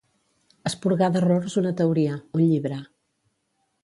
[0.69, 2.79] Esporgar d'errors una teoria, un llibre.